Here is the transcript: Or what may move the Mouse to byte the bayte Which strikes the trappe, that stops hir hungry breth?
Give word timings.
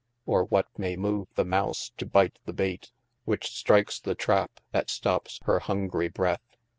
Or 0.25 0.45
what 0.45 0.65
may 0.79 0.95
move 0.95 1.27
the 1.35 1.45
Mouse 1.45 1.91
to 1.97 2.07
byte 2.07 2.37
the 2.45 2.53
bayte 2.55 2.89
Which 3.25 3.51
strikes 3.55 3.99
the 3.99 4.15
trappe, 4.15 4.59
that 4.71 4.89
stops 4.89 5.39
hir 5.45 5.59
hungry 5.59 6.07
breth? 6.09 6.57